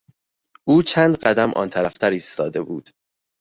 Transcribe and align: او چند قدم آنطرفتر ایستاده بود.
او 0.67 0.83
چند 0.83 1.17
قدم 1.19 1.51
آنطرفتر 1.51 2.09
ایستاده 2.11 2.61
بود. 2.61 2.89